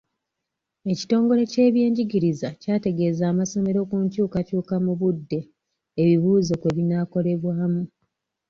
Ekitongole 0.91 1.41
ky'ebyenjigiriza 1.51 2.47
kyategeeza 2.61 3.23
amasomero 3.31 3.79
ku 3.89 3.95
nkyukakyuka 4.03 4.75
mu 4.85 4.93
budde 5.01 5.39
ebibuuzo 6.01 6.53
kwe 6.61 6.71
binaakolebwamu. 6.77 7.81